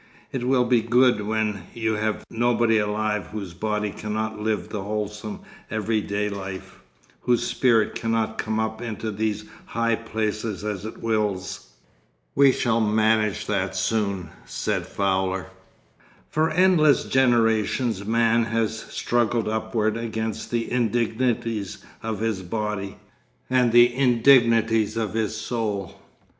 [0.31, 5.41] It will be good when you have nobody alive whose body cannot live the wholesome
[5.69, 6.79] everyday life,
[7.19, 11.69] whose spirit cannot come up into these high places as it wills.'
[12.33, 15.51] 'We shall manage that soon,' said Fowler.
[16.31, 24.97] 'For endless generations man has struggled upward against the indignities of his body—and the indignities
[24.97, 26.01] of his soul.